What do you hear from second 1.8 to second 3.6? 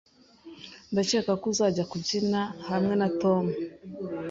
kubyina hamwe na Tom